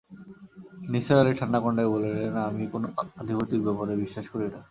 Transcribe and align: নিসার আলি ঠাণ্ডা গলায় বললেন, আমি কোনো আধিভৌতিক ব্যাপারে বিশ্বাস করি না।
নিসার 0.91 1.17
আলি 1.21 1.33
ঠাণ্ডা 1.39 1.59
গলায় 1.65 1.89
বললেন, 1.93 2.33
আমি 2.49 2.63
কোনো 2.73 2.87
আধিভৌতিক 3.19 3.61
ব্যাপারে 3.67 3.93
বিশ্বাস 4.03 4.25
করি 4.33 4.45
না। 4.45 4.59